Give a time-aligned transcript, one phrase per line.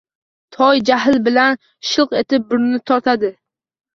[0.55, 3.33] Toy jahl bilan «shilq» etib burnini tortadi.